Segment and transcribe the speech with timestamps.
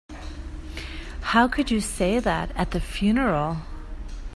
[1.21, 3.57] How could you say that at the funeral?